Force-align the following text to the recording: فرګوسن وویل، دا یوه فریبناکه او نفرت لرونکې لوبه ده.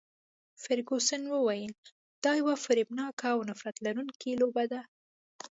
فرګوسن 0.63 1.21
وویل، 1.33 1.73
دا 2.23 2.31
یوه 2.39 2.55
فریبناکه 2.65 3.27
او 3.33 3.39
نفرت 3.49 3.75
لرونکې 3.85 4.31
لوبه 4.41 4.63
ده. 4.71 4.81